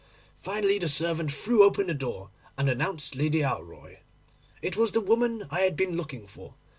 Finally 0.39 0.79
the 0.79 0.89
servant 0.89 1.31
threw 1.31 1.61
open 1.63 1.85
the 1.85 1.93
door, 1.93 2.31
and 2.57 2.67
announced 2.67 3.15
Lady 3.15 3.43
Alroy. 3.43 3.99
It 4.63 4.75
was 4.75 4.93
the 4.93 4.99
woman 4.99 5.45
I 5.51 5.59
had 5.59 5.75
been 5.75 5.95
looking 5.95 6.25
for. 6.25 6.55